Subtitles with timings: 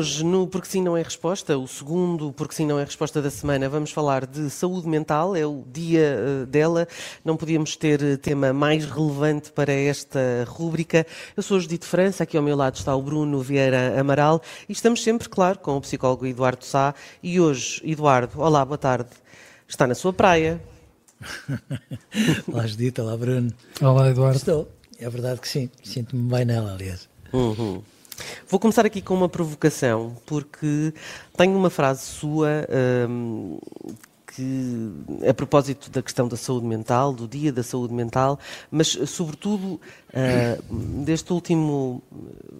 [0.00, 3.28] Hoje, no Porque Sim Não é Resposta, o segundo Porque Sim Não é Resposta da
[3.28, 6.88] semana, vamos falar de saúde mental, é o dia uh, dela.
[7.22, 10.18] Não podíamos ter eh, tema mais relevante para esta
[10.48, 11.06] rúbrica.
[11.36, 15.02] Eu sou Judite França, aqui ao meu lado está o Bruno Vieira Amaral e estamos
[15.02, 16.94] sempre, claro, com o psicólogo Eduardo Sá.
[17.22, 19.10] E hoje, Eduardo, olá, boa tarde,
[19.68, 20.62] está na sua praia.
[22.50, 23.52] olá, Judite, olá, Bruno.
[23.82, 24.38] Olá, Eduardo.
[24.38, 24.66] Estou,
[24.98, 27.06] é verdade que sim, sinto-me bem nela, aliás.
[27.34, 27.82] Uhum.
[28.48, 30.92] Vou começar aqui com uma provocação, porque
[31.36, 32.66] tenho uma frase sua
[33.08, 33.58] hum,
[34.34, 34.92] que,
[35.28, 38.38] a propósito da questão da saúde mental, do Dia da Saúde Mental,
[38.70, 42.02] mas, sobretudo, uh, deste último.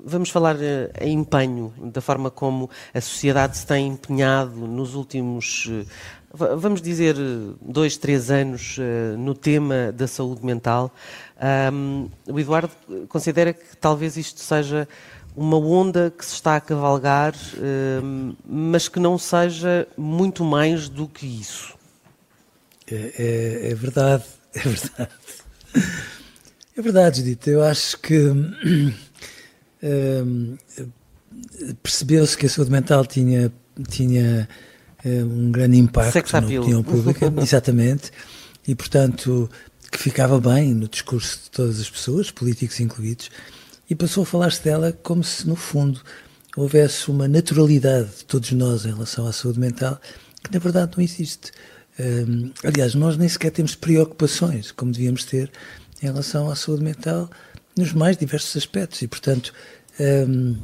[0.05, 0.61] Vamos falar uh,
[1.01, 5.67] em empenho, da forma como a sociedade se tem empenhado nos últimos.
[5.67, 5.87] Uh,
[6.57, 7.17] vamos dizer,
[7.61, 8.77] dois, três anos
[9.19, 10.93] no tema da saúde mental.
[11.73, 12.71] Um, o Eduardo
[13.09, 14.87] considera que talvez isto seja
[15.37, 21.07] uma onda que se está a cavalgar, uh, mas que não seja muito mais do
[21.07, 21.75] que isso.
[22.91, 25.11] É, é, é verdade, é verdade.
[26.77, 27.47] É verdade, Judith.
[27.47, 28.93] Eu acho que uh,
[31.83, 33.53] percebeu-se que a saúde mental tinha,
[33.89, 34.49] tinha
[35.05, 38.11] uh, um grande impacto na opinião pública, exatamente,
[38.67, 39.49] e portanto
[39.91, 43.29] que ficava bem no discurso de todas as pessoas, políticos incluídos
[43.91, 46.01] e passou a falar-se dela como se, no fundo,
[46.57, 50.01] houvesse uma naturalidade de todos nós em relação à saúde mental
[50.43, 51.51] que, na verdade, não existe.
[51.99, 55.51] Um, aliás, nós nem sequer temos preocupações, como devíamos ter,
[56.01, 57.29] em relação à saúde mental
[57.77, 59.03] nos mais diversos aspectos.
[59.03, 59.53] E, portanto,
[59.99, 60.57] um,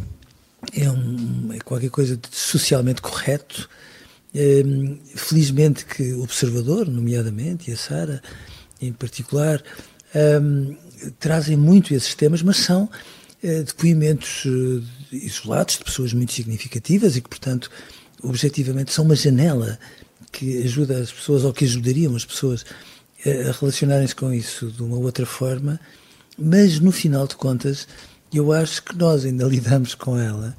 [0.72, 3.68] é, um, é, qualquer coisa de socialmente correto.
[5.14, 8.22] Felizmente que o Observador, nomeadamente, e a Sara
[8.82, 9.62] em particular,
[11.18, 12.88] trazem muito esses temas, mas são
[13.42, 17.70] eh, depoimentos eh, isolados de pessoas muito significativas e que, portanto,
[18.22, 19.78] objetivamente são uma janela
[20.32, 22.64] que ajuda as pessoas ou que ajudariam as pessoas
[23.24, 25.80] eh, a relacionarem-se com isso de uma outra forma,
[26.38, 27.86] mas no final de contas,
[28.32, 30.56] eu acho que nós ainda lidamos com ela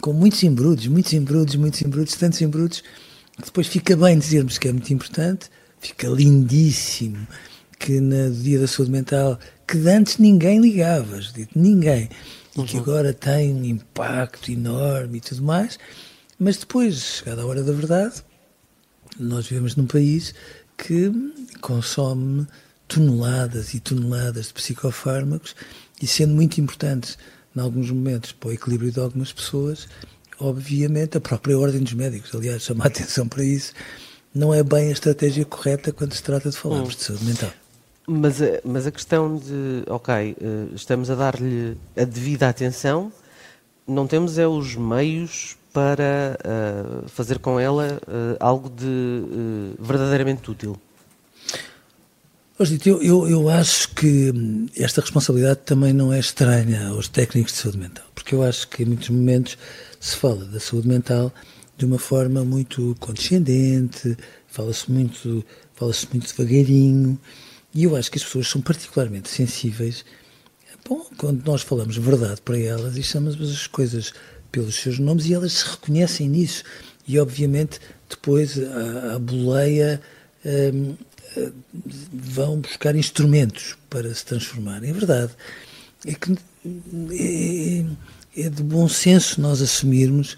[0.00, 2.82] com muitos embrudos, muitos embrudos, muitos embrudos, tantos embrudos,
[3.36, 7.26] que depois fica bem dizermos que é muito importante, fica lindíssimo
[7.78, 12.08] que no Dia da Saúde Mental que antes ninguém ligava, dito, ninguém,
[12.56, 12.82] e que uhum.
[12.82, 15.78] agora tem um impacto enorme e tudo mais,
[16.38, 18.22] mas depois, chegada a hora da verdade,
[19.18, 20.34] nós vivemos num país
[20.76, 21.10] que
[21.60, 22.46] consome
[22.86, 25.56] toneladas e toneladas de psicofármacos
[26.00, 27.18] e sendo muito importantes
[27.56, 29.88] em alguns momentos para o equilíbrio de algumas pessoas,
[30.38, 33.72] obviamente a própria ordem dos médicos, aliás, chama a atenção para isso,
[34.34, 36.98] não é bem a estratégia correta quando se trata de falarmos hum.
[36.98, 37.52] de saúde mental.
[38.06, 43.12] Mas, mas a questão de, ok, eh, estamos a dar-lhe a devida atenção,
[43.86, 50.50] não temos é os meios para uh, fazer com ela uh, algo de uh, verdadeiramente
[50.50, 50.74] útil.
[52.58, 54.32] Eu, eu, eu, acho que
[54.74, 58.82] esta responsabilidade também não é estranha aos técnicos de saúde mental, porque eu acho que
[58.82, 59.58] em muitos momentos
[60.00, 61.30] se fala da saúde mental
[61.76, 64.16] de uma forma muito condescendente,
[64.48, 65.44] fala-se muito,
[65.74, 67.18] fala-se muito devagarinho,
[67.76, 70.02] e eu acho que as pessoas são particularmente sensíveis.
[70.88, 74.14] Bom, quando nós falamos verdade para elas e chamamos as coisas
[74.50, 76.64] pelos seus nomes e elas se reconhecem nisso.
[77.06, 77.78] E, obviamente,
[78.08, 80.00] depois a, a boleia
[80.42, 80.96] um,
[81.36, 81.52] hum,
[82.10, 84.88] vão buscar instrumentos para se transformarem.
[84.88, 85.32] É verdade.
[86.06, 86.32] É que
[87.12, 87.84] é,
[88.40, 90.34] é de bom senso nós assumirmos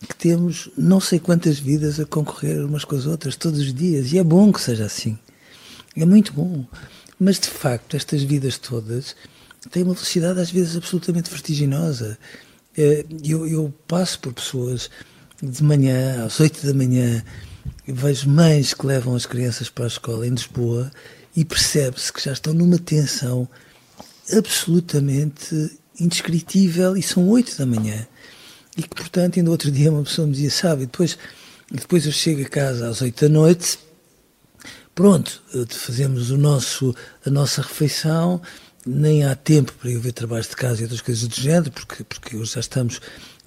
[0.00, 4.12] que temos não sei quantas vidas a concorrer umas com as outras todos os dias.
[4.12, 5.16] E é bom que seja assim.
[5.96, 6.64] É muito bom.
[7.18, 9.14] Mas, de facto, estas vidas todas
[9.70, 12.18] têm uma velocidade, às vezes, absolutamente vertiginosa.
[12.76, 14.90] É, eu, eu passo por pessoas
[15.42, 17.22] de manhã, às oito da manhã,
[17.86, 20.90] vejo mães que levam as crianças para a escola em Lisboa
[21.36, 23.48] e percebe-se que já estão numa tensão
[24.36, 28.06] absolutamente indescritível e são oito da manhã.
[28.76, 31.18] E que, portanto, ainda outro dia uma pessoa me dizia, sabe, depois,
[31.70, 33.78] depois eu chego a casa às oito da noite,
[34.94, 36.94] pronto, fazemos o nosso,
[37.24, 38.40] a nossa refeição,
[38.86, 42.04] nem há tempo para eu ver trabalhos de casa e outras coisas do género, porque,
[42.04, 43.00] porque hoje já estamos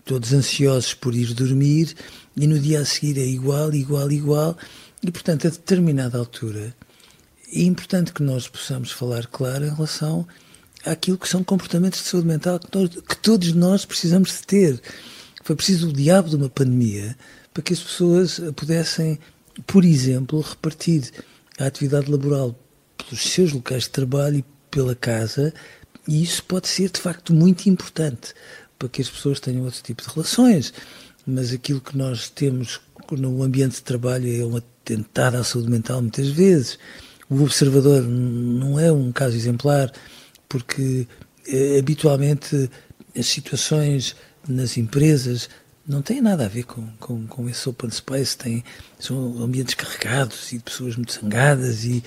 [0.06, 1.96] todos ansiosos por ir dormir,
[2.36, 4.58] e no dia a seguir é igual, igual, igual,
[5.02, 6.76] e portanto, a determinada altura,
[7.52, 10.28] é importante que nós possamos falar claro em relação
[10.86, 14.82] àquilo que são comportamentos de saúde mental que, nós, que todos nós precisamos de ter.
[15.44, 17.16] Foi preciso o diabo de uma pandemia
[17.54, 19.20] para que as pessoas pudessem,
[19.68, 21.12] por exemplo, repartir
[21.60, 22.58] a atividade laboral
[22.98, 25.54] pelos seus locais de trabalho e pela casa,
[26.08, 28.34] e isso pode ser de facto muito importante
[28.78, 30.74] para que as pessoas tenham outro tipo de relações.
[31.26, 36.02] Mas aquilo que nós temos no ambiente de trabalho é um atentado à saúde mental
[36.02, 36.78] muitas vezes.
[37.30, 39.92] O observador não é um caso exemplar,
[40.50, 41.08] porque
[41.48, 42.70] eh, habitualmente
[43.18, 44.16] as situações
[44.48, 45.50] nas empresas
[45.88, 48.64] não têm nada a ver com, com, com esse open space, tem,
[48.98, 52.04] são ambientes carregados e de pessoas muito zangadas e,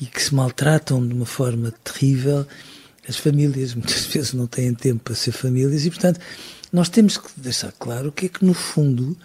[0.00, 2.46] e que se maltratam de uma forma terrível.
[3.08, 6.20] As famílias muitas vezes não têm tempo para ser famílias e, portanto,
[6.72, 9.16] nós temos que deixar claro que é que, no fundo,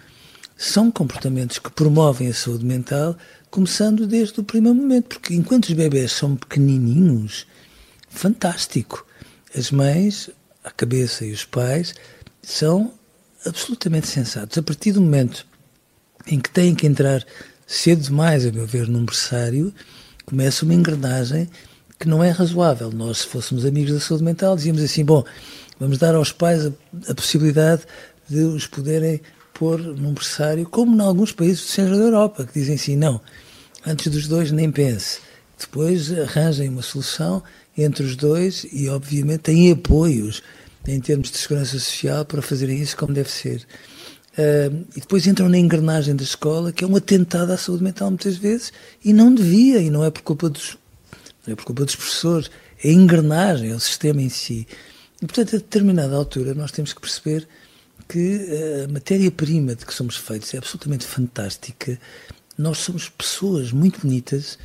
[0.58, 3.18] são comportamentos que promovem a saúde mental,
[3.50, 7.46] começando desde o primeiro momento, porque enquanto os bebés são pequenininhos,
[8.10, 9.06] fantástico.
[9.56, 10.30] As mães,
[10.64, 11.94] a cabeça e os pais
[12.42, 12.94] são
[13.46, 14.58] absolutamente sensatos.
[14.58, 15.46] A partir do momento
[16.28, 17.24] em que têm que entrar
[17.68, 19.74] cedo demais, a meu ver, num berçário,
[20.26, 21.50] começa uma engrenagem
[22.00, 22.92] que não é razoável.
[22.92, 25.24] Nós, se fôssemos amigos da saúde mental, dizíamos assim: bom,
[25.80, 26.72] vamos dar aos pais a,
[27.10, 27.84] a possibilidade
[28.28, 29.22] de os poderem
[29.54, 33.22] pôr num berçário, como em alguns países do centro da Europa, que dizem assim: não,
[33.86, 35.20] antes dos dois nem pense.
[35.58, 37.42] Depois arranjem uma solução
[37.78, 40.44] entre os dois e, obviamente, têm apoios
[40.88, 43.66] em termos de segurança social para fazerem isso como deve ser.
[44.38, 48.10] Uh, e depois entram na engrenagem da escola, que é um atentado à saúde mental
[48.10, 48.74] muitas vezes,
[49.04, 50.78] e não devia, e não é por culpa dos,
[51.46, 52.52] não é por culpa dos professores,
[52.84, 54.68] é a engrenagem, é o sistema em si.
[55.22, 57.48] E, portanto, a determinada altura, nós temos que perceber
[58.08, 62.00] que a matéria-prima de que somos feitos é absolutamente fantástica.
[62.58, 64.60] Nós somos pessoas muito bonitas,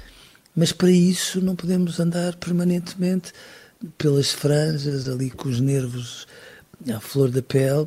[0.55, 3.33] mas para isso não podemos andar permanentemente
[3.97, 6.27] pelas franjas, ali com os nervos
[6.93, 7.87] à flor da pele,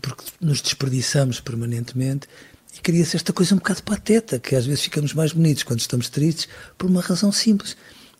[0.00, 2.28] porque nos desperdiçamos permanentemente
[2.76, 6.08] e cria-se esta coisa um bocado pateta, que às vezes ficamos mais bonitos quando estamos
[6.08, 6.48] tristes,
[6.78, 7.76] por uma razão simples.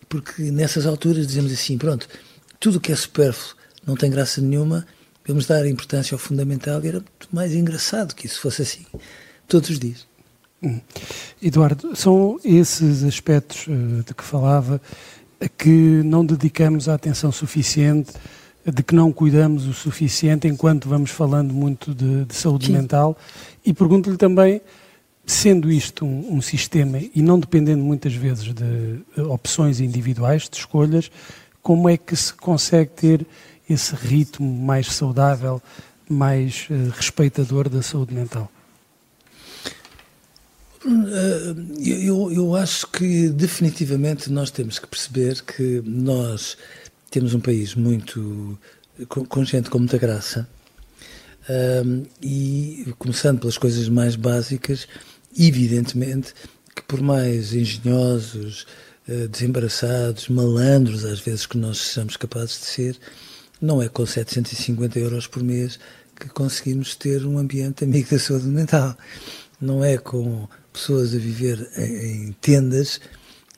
[0.09, 2.09] Porque nessas alturas dizemos assim: pronto,
[2.59, 3.56] tudo o que é supérfluo
[3.87, 4.87] não tem graça nenhuma,
[5.26, 8.85] vamos dar importância ao fundamental e era muito mais engraçado que isso fosse assim,
[9.47, 10.06] todos os dias.
[10.62, 10.81] Hum.
[11.41, 14.81] Eduardo, são esses aspectos uh, de que falava
[15.49, 18.13] que não dedicamos a atenção suficiente
[18.65, 22.73] de que não cuidamos o suficiente enquanto vamos falando muito de, de saúde Sim.
[22.73, 23.17] mental.
[23.65, 24.61] E pergunto-lhe também,
[25.25, 31.11] sendo isto um, um, sistema e não dependendo muitas vezes de, opções individuais, de escolhas,
[31.63, 33.27] como é que se consegue ter
[33.69, 35.63] esse ritmo mais saudável,
[36.09, 38.51] mais uh, respeitador da saúde mental?
[40.85, 41.55] Eh,
[42.06, 46.56] eu, eu acho que definitivamente nós temos que perceber que nós
[47.11, 48.59] temos um país muito
[49.09, 50.49] com, com gente com muita graça
[51.85, 54.87] um, e começando pelas coisas mais básicas,
[55.38, 56.35] evidentemente
[56.75, 58.66] que por mais engenhosos,
[59.09, 62.99] uh, desembaraçados, malandros às vezes que nós sejamos capazes de ser,
[63.61, 65.78] não é com 750 euros por mês
[66.19, 68.97] que conseguimos ter um ambiente amigo da saúde mental.
[69.61, 73.00] Não é com pessoas a viver em, em tendas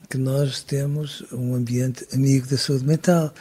[0.09, 3.33] que nós temos um ambiente amigo da saúde mental.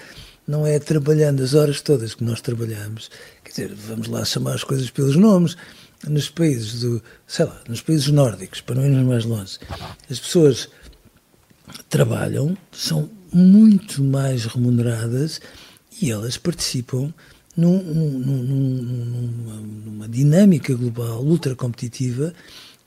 [0.47, 3.09] Não é trabalhando as horas todas que nós trabalhamos.
[3.43, 5.57] Quer dizer, vamos lá chamar as coisas pelos nomes.
[6.07, 9.59] Nos países do, sei lá, nos países nórdicos, para não irmos mais longe,
[10.09, 10.69] as pessoas
[11.89, 15.39] trabalham, são muito mais remuneradas
[16.01, 17.13] e elas participam
[17.55, 22.33] num, num, num, numa, numa dinâmica global ultra competitiva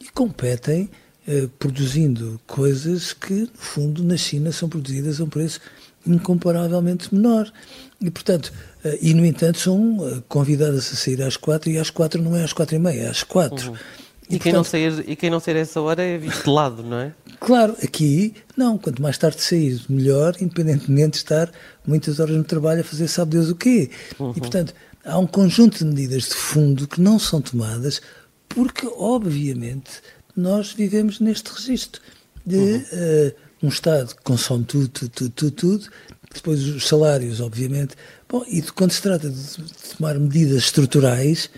[0.04, 0.90] e competem
[1.26, 5.58] eh, produzindo coisas que, no fundo, na China são produzidas a um preço
[6.06, 7.50] incomparavelmente menor.
[7.99, 8.52] E, portanto,
[8.84, 12.37] eh, e no entanto são eh, convidadas a sair às quatro e às quatro não
[12.37, 13.70] é às quatro e meia, é às quatro.
[13.70, 13.76] Uhum.
[14.28, 16.50] E, e, quem portanto, não sair, e quem não sair essa hora é visto de
[16.50, 17.12] lado, não é?
[17.40, 21.50] Claro, aqui, não, quanto mais tarde sair, melhor, independentemente de estar
[21.87, 23.90] muitas horas no trabalho a fazer sabe Deus o quê.
[24.18, 24.32] Uhum.
[24.37, 28.00] E, portanto, há um conjunto de medidas de fundo que não são tomadas
[28.54, 30.02] porque, obviamente,
[30.37, 32.00] nós vivemos neste registro
[32.44, 32.78] de uhum.
[32.78, 33.34] uh,
[33.64, 35.90] um Estado que consome tudo, tudo, tudo, tudo, tudo
[36.34, 37.94] depois os salários, obviamente.
[38.28, 41.49] Bom, e quando se trata de tomar medidas estruturais,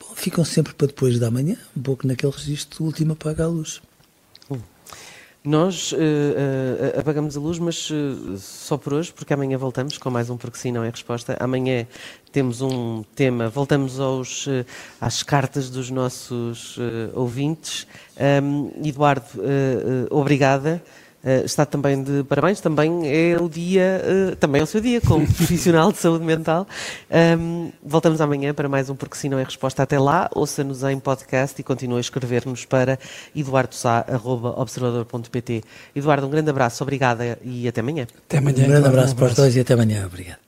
[0.00, 3.48] bom, ficam sempre para depois da manhã, um pouco naquele registro do último apaga a
[3.48, 3.80] luz.
[5.48, 10.10] Nós uh, uh, apagamos a luz, mas uh, só por hoje, porque amanhã voltamos com
[10.10, 11.38] mais um Porque Sim Não é Resposta.
[11.40, 11.86] Amanhã
[12.30, 14.46] temos um tema, voltamos aos,
[15.00, 16.78] às cartas dos nossos
[17.14, 17.86] ouvintes.
[18.42, 19.24] Um, Eduardo,
[20.10, 20.82] obrigada.
[21.22, 25.00] Uh, está também de parabéns, também é o dia, uh, também é o seu dia
[25.00, 26.64] como profissional de saúde mental.
[27.38, 29.82] Um, voltamos amanhã para mais um Porque Se Não é Resposta.
[29.82, 33.00] Até lá, ouça-nos em podcast e continue a escrever-nos para
[33.34, 35.64] eduardosá.observador.pt.
[35.96, 38.06] Eduardo, um grande abraço, obrigada e até amanhã.
[38.26, 38.64] Até amanhã.
[38.64, 40.06] Um grande abraço para os dois e até amanhã.
[40.06, 40.38] Obrigado.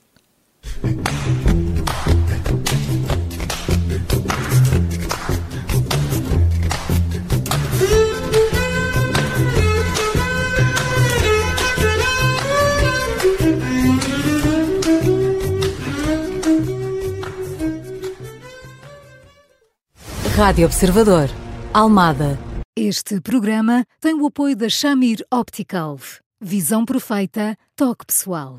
[20.41, 21.29] Rádio Observador,
[21.71, 22.39] Almada.
[22.75, 25.99] Este programa tem o apoio da Shamir Optical.
[26.41, 28.59] Visão perfeita, toque pessoal.